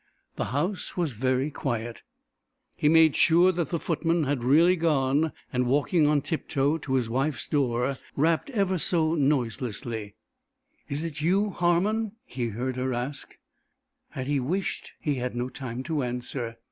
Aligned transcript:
The 0.35 0.45
house 0.45 0.97
was 0.97 1.13
very 1.13 1.51
quiet. 1.51 2.01
He 2.75 2.89
made 2.89 3.15
sure 3.15 3.51
that 3.51 3.69
the 3.69 3.77
footmen 3.77 4.23
had 4.23 4.43
really 4.43 4.75
gone, 4.75 5.31
and 5.53 5.67
walking 5.67 6.07
on 6.07 6.21
tip 6.23 6.47
toe 6.47 6.79
to 6.79 6.95
his 6.95 7.07
wife's 7.07 7.47
door, 7.47 7.99
rapped 8.15 8.49
ever 8.49 8.79
so 8.79 9.13
noiselessly. 9.13 10.15
"Is 10.89 11.03
it 11.03 11.21
you, 11.21 11.51
Harmon?" 11.51 12.13
he 12.25 12.47
heard 12.47 12.77
her 12.77 12.95
ask. 12.95 13.37
Had 14.09 14.25
he 14.25 14.39
wished 14.39 14.93
he 14.99 15.13
had 15.17 15.35
no 15.35 15.49
time 15.49 15.83
to 15.83 16.01
answer. 16.01 16.57